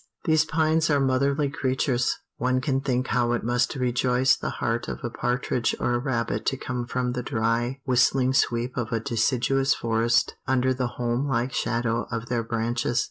These 0.25 0.45
pines 0.45 0.89
are 0.89 0.99
motherly 0.99 1.47
creatures. 1.51 2.15
One 2.37 2.59
can 2.59 2.81
think 2.81 3.09
how 3.09 3.33
it 3.33 3.43
must 3.43 3.75
rejoice 3.75 4.35
the 4.35 4.49
heart 4.57 4.87
of 4.87 5.03
a 5.03 5.11
partridge 5.11 5.75
or 5.79 5.93
a 5.93 5.99
rabbit 5.99 6.43
to 6.47 6.57
come 6.57 6.87
from 6.87 7.11
the 7.11 7.21
dry, 7.21 7.79
whistling 7.85 8.33
sweep 8.33 8.77
of 8.77 8.91
a 8.91 8.99
deciduous 8.99 9.75
forest 9.75 10.33
under 10.47 10.73
the 10.73 10.87
home 10.97 11.27
like 11.27 11.53
shadow 11.53 12.07
of 12.09 12.29
their 12.29 12.41
branches. 12.41 12.99